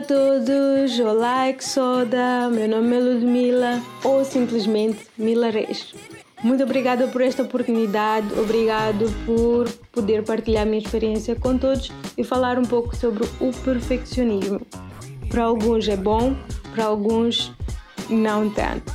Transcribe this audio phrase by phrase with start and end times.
[0.00, 5.94] a todos, olá Exoda, meu nome é Ludmila ou simplesmente Mila Reis.
[6.42, 12.58] Muito obrigada por esta oportunidade, obrigado por poder partilhar minha experiência com todos e falar
[12.58, 14.62] um pouco sobre o perfeccionismo.
[15.28, 16.34] Para alguns é bom,
[16.74, 17.52] para alguns
[18.08, 18.94] não tanto.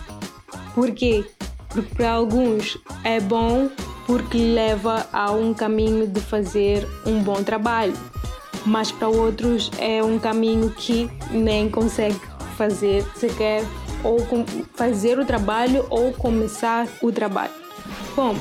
[0.73, 1.23] Por quê?
[1.69, 3.69] Porque para alguns é bom
[4.07, 7.93] porque leva a um caminho de fazer um bom trabalho,
[8.65, 12.19] mas para outros é um caminho que nem consegue
[12.57, 13.63] fazer sequer
[14.03, 14.17] ou
[14.73, 17.51] fazer o trabalho ou começar o trabalho.
[18.15, 18.35] Bom,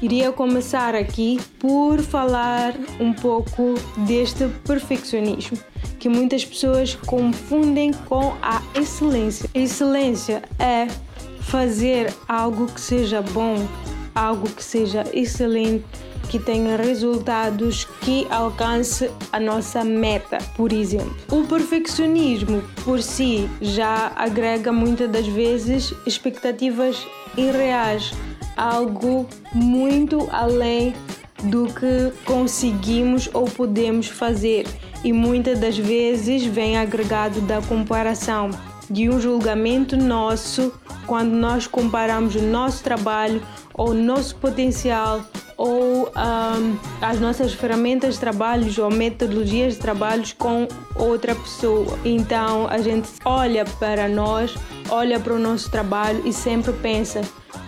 [0.00, 5.58] iria começar aqui por falar um pouco deste perfeccionismo
[5.98, 9.48] que muitas pessoas confundem com a excelência.
[9.54, 10.88] Excelência é
[11.42, 13.54] fazer algo que seja bom,
[14.14, 15.84] algo que seja excelente,
[16.28, 21.14] que tenha resultados que alcance a nossa meta, por exemplo.
[21.30, 28.12] O perfeccionismo por si já agrega muitas das vezes expectativas irreais,
[28.56, 30.94] algo muito além
[31.44, 34.66] do que conseguimos ou podemos fazer
[35.04, 38.50] e muitas das vezes vem agregado da comparação
[38.88, 40.72] de um julgamento nosso
[41.06, 43.42] quando nós comparamos o nosso trabalho
[43.74, 45.22] ou nosso potencial
[45.56, 51.98] ou um, as nossas ferramentas de trabalho ou metodologias de trabalho com outra pessoa.
[52.04, 54.54] Então a gente olha para nós,
[54.90, 57.22] olha para o nosso trabalho e sempre pensa: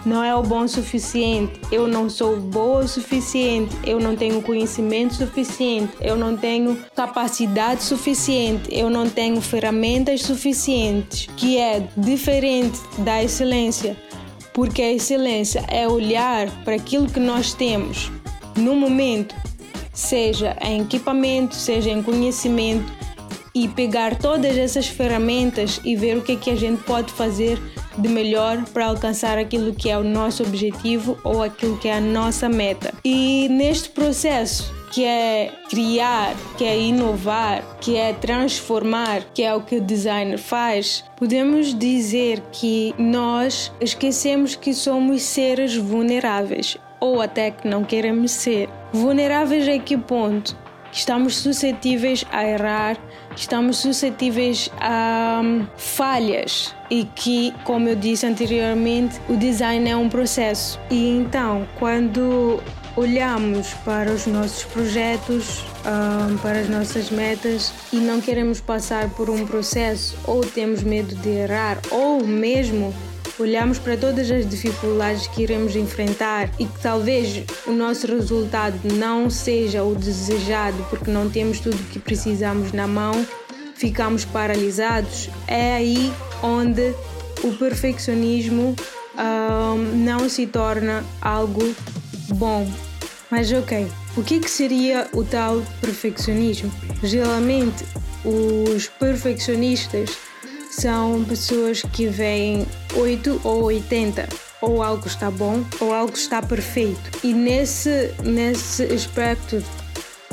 [0.04, 4.42] não é o bom o suficiente, eu não sou boa o suficiente, eu não tenho
[4.42, 12.78] conhecimento suficiente, eu não tenho capacidade suficiente, eu não tenho ferramentas suficientes, que é diferente
[12.98, 13.96] da excelência,
[14.54, 18.10] porque a excelência é olhar para aquilo que nós temos
[18.56, 19.34] no momento,
[19.92, 22.90] seja em equipamento, seja em conhecimento,
[23.54, 27.60] e pegar todas essas ferramentas e ver o que é que a gente pode fazer
[27.96, 32.00] de melhor para alcançar aquilo que é o nosso objetivo ou aquilo que é a
[32.00, 32.92] nossa meta.
[33.04, 39.60] E neste processo que é criar, que é inovar, que é transformar, que é o
[39.60, 47.50] que o designer faz, podemos dizer que nós esquecemos que somos seres vulneráveis ou até
[47.50, 48.68] que não queremos ser.
[48.92, 50.56] Vulneráveis a que ponto?
[50.92, 52.96] Estamos suscetíveis a errar,
[53.34, 60.08] estamos suscetíveis a hum, falhas e que, como eu disse anteriormente, o design é um
[60.08, 60.78] processo.
[60.88, 62.62] E então, quando
[62.96, 69.28] olhamos para os nossos projetos, hum, para as nossas metas e não queremos passar por
[69.28, 72.94] um processo ou temos medo de errar ou mesmo
[73.38, 79.28] olhamos para todas as dificuldades que iremos enfrentar e que talvez o nosso resultado não
[79.28, 83.26] seja o desejado porque não temos tudo o que precisamos na mão,
[83.74, 86.12] ficamos paralisados, é aí
[86.42, 86.94] onde
[87.42, 88.76] o perfeccionismo
[89.16, 91.74] um, não se torna algo
[92.34, 92.70] bom.
[93.30, 93.86] Mas ok,
[94.16, 96.70] o que, que seria o tal perfeccionismo?
[97.02, 97.84] Geralmente,
[98.24, 100.10] os perfeccionistas
[100.70, 104.28] são pessoas que veem 8 ou 80
[104.60, 107.00] ou algo está bom ou algo está perfeito.
[107.22, 109.62] E nesse, nesse aspecto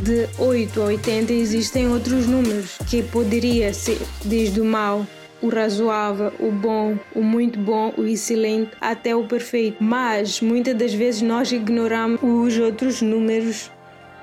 [0.01, 5.05] de 8 a 80 existem outros números que poderia ser desde o mal,
[5.41, 9.83] o razoável, o bom, o muito bom, o excelente até o perfeito.
[9.83, 13.71] Mas muitas das vezes nós ignoramos os outros números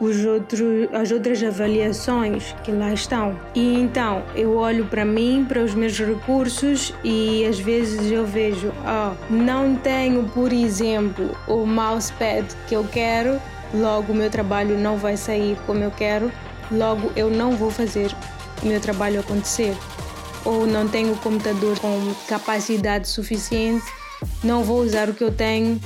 [0.00, 0.60] os outros,
[0.92, 3.38] as outras avaliações que lá estão.
[3.54, 8.72] E então eu olho para mim, para os meus recursos e às vezes eu vejo,
[8.84, 13.40] oh, não tenho, por exemplo, o mousepad que eu quero,
[13.74, 16.30] logo o meu trabalho não vai sair como eu quero,
[16.70, 18.10] logo eu não vou fazer
[18.62, 19.76] o meu trabalho acontecer.
[20.48, 23.84] Ou não tenho computador com capacidade suficiente,
[24.42, 25.78] não vou usar o que eu tenho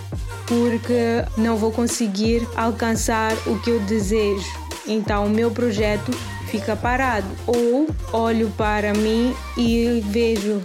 [0.47, 4.47] porque não vou conseguir alcançar o que eu desejo.
[4.87, 6.13] Então o meu projeto
[6.47, 7.27] fica parado.
[7.45, 10.65] Ou olho para mim e vejo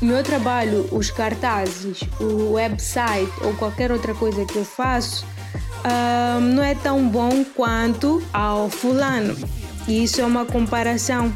[0.00, 5.26] o meu trabalho, os cartazes, o website ou qualquer outra coisa que eu faço
[5.84, 9.36] uh, não é tão bom quanto ao fulano.
[9.88, 11.32] E isso é uma comparação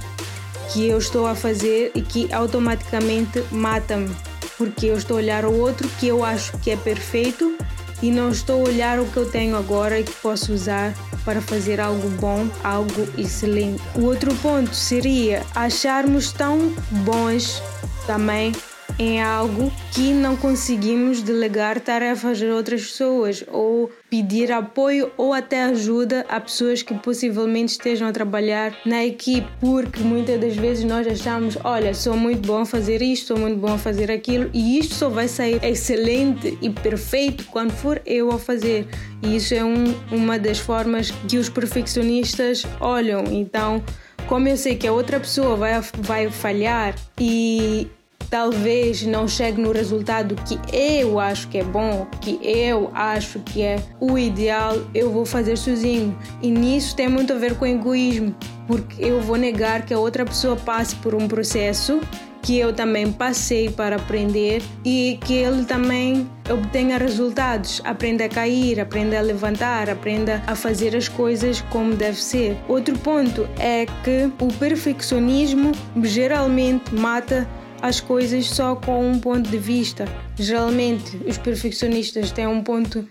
[0.72, 4.14] que eu estou a fazer e que automaticamente mata-me
[4.56, 7.56] porque eu estou a olhar o outro que eu acho que é perfeito
[8.02, 10.94] e não estou a olhar o que eu tenho agora e que posso usar
[11.24, 13.82] para fazer algo bom, algo excelente.
[13.94, 17.62] O outro ponto seria acharmos tão bons
[18.06, 18.52] também
[18.98, 25.64] em algo que não conseguimos delegar tarefas a outras pessoas ou pedir apoio ou até
[25.64, 31.06] ajuda a pessoas que possivelmente estejam a trabalhar na equipe, porque muitas das vezes nós
[31.06, 34.78] achamos, olha, sou muito bom a fazer isto, sou muito bom a fazer aquilo e
[34.78, 38.86] isto só vai sair excelente e perfeito quando for eu a fazer.
[39.22, 43.24] E isso é um, uma das formas que os perfeccionistas olham.
[43.24, 43.82] Então,
[44.28, 47.88] como eu sei que a outra pessoa vai, vai falhar e
[48.34, 53.62] talvez não chegue no resultado que eu acho que é bom, que eu acho que
[53.62, 56.18] é o ideal, eu vou fazer sozinho.
[56.42, 58.34] E nisso tem muito a ver com egoísmo,
[58.66, 62.00] porque eu vou negar que a outra pessoa passe por um processo
[62.42, 68.80] que eu também passei para aprender e que ele também obtenha resultados, aprenda a cair,
[68.80, 72.56] aprenda a levantar, aprenda a fazer as coisas como deve ser.
[72.66, 75.70] Outro ponto é que o perfeccionismo
[76.02, 77.48] geralmente mata
[77.84, 80.06] as coisas só com um ponto de vista.
[80.38, 83.06] Geralmente, os perfeccionistas têm um ponto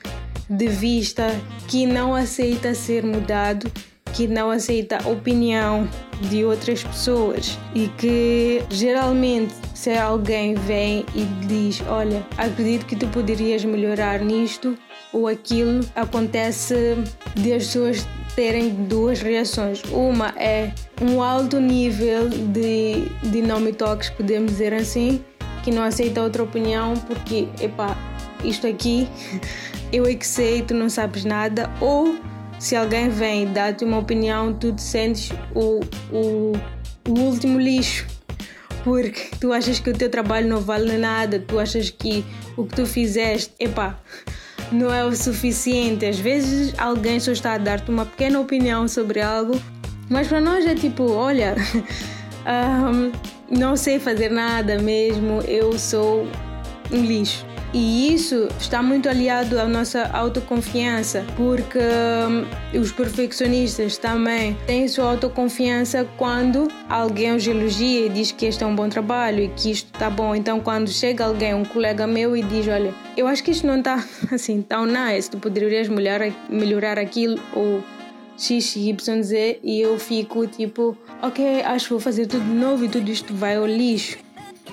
[0.50, 1.28] de vista
[1.68, 3.72] que não aceita ser mudado,
[4.16, 5.88] que não aceita a opinião
[6.22, 13.08] de outras pessoas e que geralmente se alguém vem e diz olha acredito que tu
[13.08, 14.78] poderias melhorar nisto
[15.12, 16.96] ou aquilo acontece
[17.36, 19.82] de as pessoas terem duas reações.
[19.92, 25.24] Uma é um alto nível de, de não toques, podemos dizer assim,
[25.64, 27.98] que não aceita outra opinião porque, epá,
[28.44, 29.08] isto aqui
[29.92, 31.70] eu é que sei, tu não sabes nada.
[31.80, 32.16] Ou
[32.60, 35.82] se alguém vem dar-te uma opinião, tu te sentes o,
[36.12, 36.54] o,
[37.08, 38.08] o último lixo
[38.84, 42.26] porque tu achas que o teu trabalho não vale nada, tu achas que
[42.58, 43.98] o que tu fizeste, epá,
[44.72, 46.06] não é o suficiente.
[46.06, 49.60] Às vezes alguém só está a dar-te uma pequena opinião sobre algo,
[50.10, 51.56] mas para nós é tipo: olha,
[52.46, 53.12] um,
[53.50, 56.28] não sei fazer nada mesmo, eu sou
[56.92, 57.53] um lixo.
[57.74, 65.06] E isso está muito aliado à nossa autoconfiança, porque hum, os perfeccionistas também têm sua
[65.06, 69.72] autoconfiança quando alguém os elogia e diz que este é um bom trabalho e que
[69.72, 70.36] isto está bom.
[70.36, 73.80] Então, quando chega alguém, um colega meu, e diz: Olha, eu acho que isto não
[73.80, 77.84] está assim tão nice, tu poderias melhorar, melhorar aquilo ou
[78.38, 82.86] X, Y, Z, e eu fico tipo: Ok, acho que vou fazer tudo de novo
[82.86, 84.20] e tudo isto vai ao lixo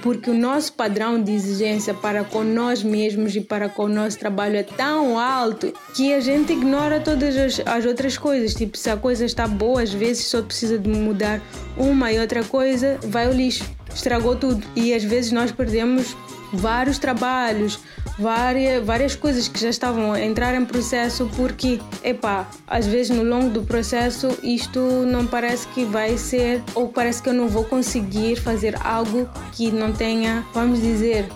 [0.02, 4.18] porque o nosso padrão de exigência para com nós mesmos e para com o nosso
[4.18, 8.54] trabalho é tão alto que a gente ignora todas as, as outras coisas.
[8.54, 11.40] Tipo, se a coisa está boa, às vezes só precisa de mudar
[11.76, 13.64] uma e outra coisa, vai ao lixo.
[13.94, 14.64] Estragou tudo.
[14.74, 16.16] E às vezes nós perdemos
[16.52, 17.78] vários trabalhos,
[18.18, 23.22] várias, várias coisas que já estavam a entrar em processo porque, epá, às vezes no
[23.22, 27.64] longo do processo isto não parece que vai ser ou parece que eu não vou
[27.64, 31.28] conseguir fazer algo que não tenha, vamos dizer,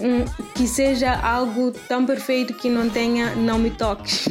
[0.00, 0.24] um,
[0.54, 4.28] que seja algo tão perfeito que não tenha não me toques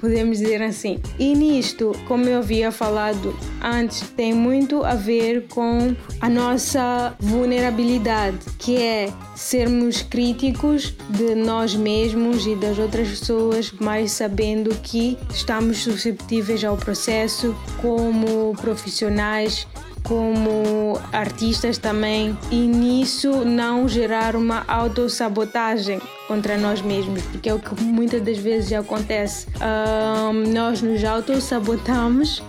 [0.00, 0.98] podemos dizer assim.
[1.18, 8.38] E nisto, como eu havia falado antes, tem muito a ver com a nossa vulnerabilidade,
[8.58, 15.78] que é sermos críticos de nós mesmos e das outras pessoas, mas sabendo que estamos
[15.78, 19.66] susceptíveis ao processo como profissionais
[20.08, 27.58] como artistas também e nisso não gerar uma autossabotagem contra nós mesmos, porque é o
[27.58, 29.46] que muitas das vezes acontece.
[29.60, 32.42] Um, nós nos autossabotamos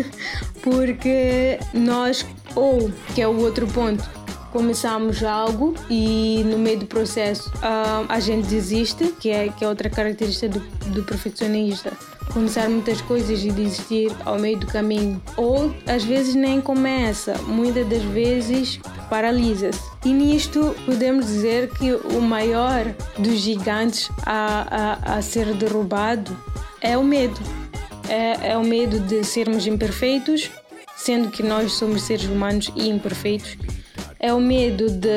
[0.62, 4.04] porque nós, ou que é o outro ponto,
[4.52, 9.68] começamos algo e no meio do processo um, a gente desiste, que é, que é
[9.68, 11.92] outra característica do, do perfeccionista
[12.32, 15.20] começar muitas coisas e desistir ao meio do caminho.
[15.36, 19.80] Ou às vezes nem começa, muitas das vezes paralisa-se.
[20.04, 22.84] E nisto podemos dizer que o maior
[23.18, 26.36] dos gigantes a, a, a ser derrubado
[26.80, 27.40] é o medo.
[28.08, 30.50] É, é o medo de sermos imperfeitos,
[30.96, 33.56] sendo que nós somos seres humanos e imperfeitos.
[34.18, 35.08] É o medo de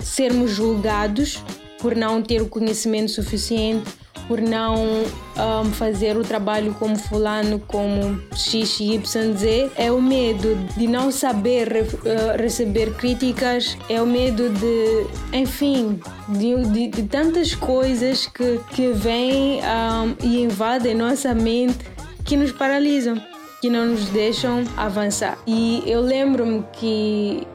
[0.00, 1.42] sermos julgados
[1.78, 4.01] por não ter o conhecimento suficiente
[4.32, 9.70] por não um, fazer o trabalho como fulano, como X, Y, Z.
[9.76, 16.64] É o medo de não saber uh, receber críticas, é o medo de, enfim, de,
[16.70, 21.84] de, de tantas coisas que, que vêm um, e invadem nossa mente
[22.24, 23.20] que nos paralisam,
[23.60, 25.36] que não nos deixam avançar.
[25.46, 27.46] E eu lembro-me que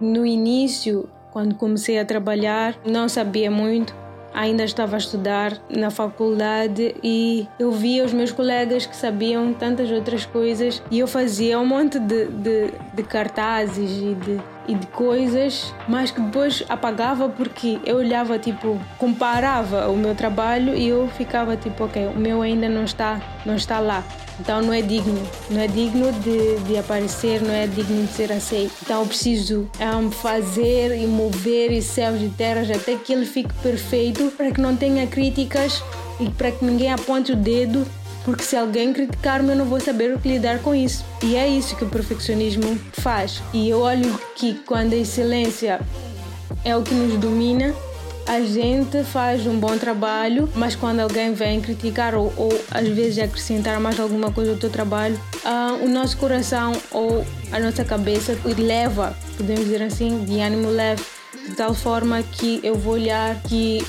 [0.00, 4.03] no início, quando comecei a trabalhar, não sabia muito
[4.34, 9.90] ainda estava a estudar na faculdade e eu via os meus colegas que sabiam tantas
[9.90, 14.86] outras coisas e eu fazia um monte de, de, de cartazes e de e de
[14.88, 21.08] coisas, mas que depois apagava porque eu olhava, tipo, comparava o meu trabalho e eu
[21.08, 24.02] ficava tipo, ok, o meu ainda não está, não está lá.
[24.40, 28.32] Então não é digno, não é digno de, de aparecer, não é digno de ser
[28.32, 28.74] aceito.
[28.82, 33.54] Então eu preciso um, fazer e mover e céus e terras até que ele fique
[33.62, 35.82] perfeito para que não tenha críticas
[36.18, 37.86] e para que ninguém aponte o dedo
[38.24, 41.04] porque se alguém criticar-me eu não vou saber lidar com isso.
[41.22, 43.42] E é isso que o perfeccionismo faz.
[43.52, 45.80] E eu olho que quando a excelência
[46.64, 47.74] é o que nos domina,
[48.26, 53.18] a gente faz um bom trabalho, mas quando alguém vem criticar ou, ou às vezes
[53.18, 58.36] acrescentar mais alguma coisa ao teu trabalho, uh, o nosso coração ou a nossa cabeça
[58.56, 61.04] leva, podemos dizer assim, de ânimo leve,
[61.46, 63.84] de tal forma que eu vou olhar que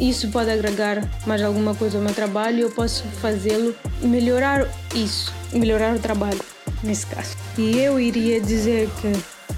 [0.00, 5.32] isso pode agregar mais alguma coisa ao meu trabalho e eu posso fazê-lo melhorar isso,
[5.52, 6.40] melhorar o trabalho
[6.82, 7.36] nesse caso.
[7.58, 9.12] E eu iria dizer que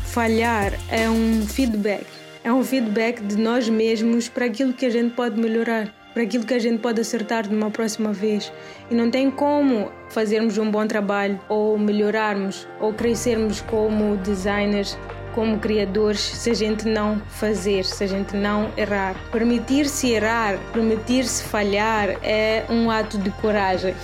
[0.08, 2.04] falhar é um feedback,
[2.42, 6.44] é um feedback de nós mesmos para aquilo que a gente pode melhorar, para aquilo
[6.44, 8.52] que a gente pode acertar de uma próxima vez.
[8.90, 14.98] E não tem como fazermos um bom trabalho ou melhorarmos ou crescermos como designers
[15.34, 19.14] como criadores se a gente não fazer, se a gente não errar.
[19.30, 23.94] Permitir-se errar, permitir-se falhar é um ato de coragem.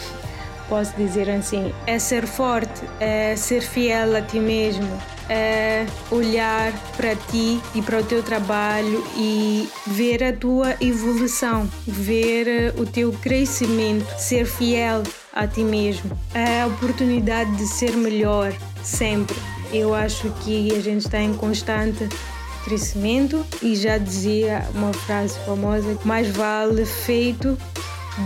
[0.68, 4.86] Posso dizer assim, é ser forte, é ser fiel a ti mesmo,
[5.30, 12.74] é olhar para ti e para o teu trabalho e ver a tua evolução, ver
[12.76, 16.18] o teu crescimento, ser fiel a ti mesmo.
[16.34, 19.36] É a oportunidade de ser melhor sempre.
[19.72, 22.08] Eu acho que a gente está em constante
[22.64, 27.58] crescimento e já dizia uma frase famosa: mais vale feito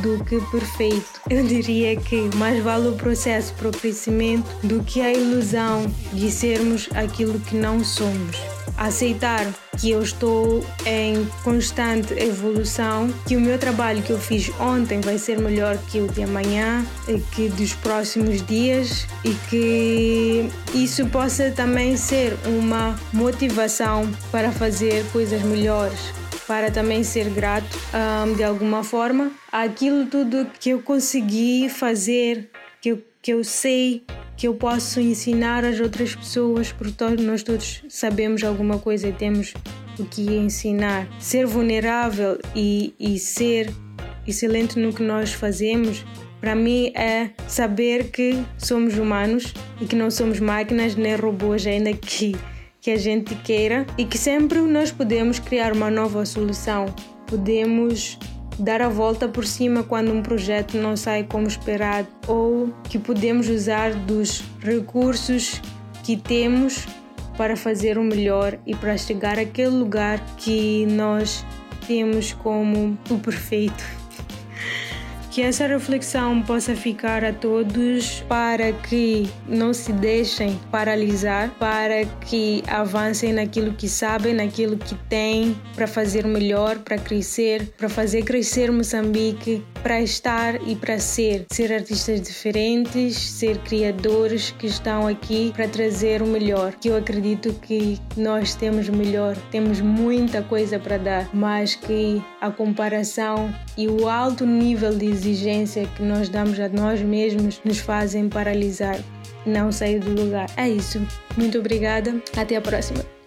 [0.02, 1.20] do que perfeito.
[1.28, 6.30] Eu diria que mais vale o processo para o crescimento do que a ilusão de
[6.30, 8.51] sermos aquilo que não somos
[8.86, 9.46] aceitar
[9.78, 15.18] que eu estou em constante evolução, que o meu trabalho que eu fiz ontem vai
[15.18, 16.84] ser melhor que o de amanhã,
[17.34, 25.42] que dos próximos dias e que isso possa também ser uma motivação para fazer coisas
[25.42, 25.98] melhores
[26.46, 32.90] para também ser grato um, de alguma forma àquilo tudo que eu consegui fazer, que
[32.90, 34.02] eu, que eu sei
[34.42, 39.54] que eu posso ensinar às outras pessoas, porque nós todos sabemos alguma coisa e temos
[39.96, 41.06] o que ensinar.
[41.20, 43.72] Ser vulnerável e, e ser
[44.26, 46.04] excelente no que nós fazemos,
[46.40, 51.92] para mim é saber que somos humanos e que não somos máquinas nem robôs, ainda
[51.92, 52.34] que,
[52.80, 56.86] que a gente queira, e que sempre nós podemos criar uma nova solução.
[57.28, 58.18] Podemos
[58.62, 63.48] dar a volta por cima quando um projeto não sai como esperado ou que podemos
[63.48, 65.60] usar dos recursos
[66.04, 66.86] que temos
[67.36, 71.44] para fazer o melhor e para chegar àquele lugar que nós
[71.88, 74.01] temos como o perfeito.
[75.32, 82.62] Que essa reflexão possa ficar a todos para que não se deixem paralisar, para que
[82.68, 88.70] avancem naquilo que sabem, naquilo que têm, para fazer melhor, para crescer, para fazer crescer
[88.70, 91.46] Moçambique, para estar e para ser.
[91.50, 96.74] Ser artistas diferentes, ser criadores que estão aqui para trazer o melhor.
[96.74, 102.50] Que eu acredito que nós temos melhor, temos muita coisa para dar, mas que a
[102.50, 108.28] comparação e o alto nível de exigência que nós damos a nós mesmos nos fazem
[108.28, 108.98] paralisar,
[109.46, 110.46] não sair do lugar.
[110.56, 111.00] É isso.
[111.36, 112.22] Muito obrigada.
[112.36, 113.21] Até a próxima.